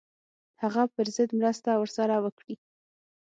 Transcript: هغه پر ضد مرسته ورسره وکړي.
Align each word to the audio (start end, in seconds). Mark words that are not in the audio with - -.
هغه 0.61 0.83
پر 0.93 1.07
ضد 1.15 1.29
مرسته 1.39 1.71
ورسره 1.77 2.15
وکړي. 2.23 2.55